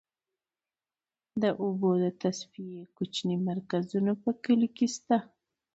د 1.41 1.43
اوبو 1.63 1.89
د 2.03 2.05
تصفیې 2.21 2.81
کوچني 2.95 3.35
مرکزونه 3.49 4.11
په 4.21 4.29
کليو 4.43 4.73
کې 4.77 4.87
شته. 4.95 5.17